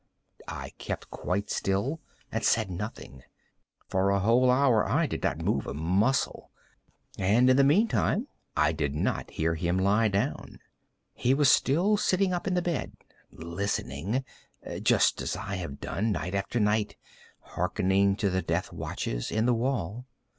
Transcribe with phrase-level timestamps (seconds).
[0.47, 2.01] I kept quite still
[2.31, 3.21] and said nothing.
[3.87, 6.49] For a whole hour I did not move a muscle,
[7.19, 8.27] and in the meantime
[8.57, 10.57] I did not hear him lie down.
[11.13, 12.93] He was still sitting up in the bed
[13.31, 16.95] listening;—just as I have done, night after night,
[17.39, 20.07] hearkening to the death watches in the wall.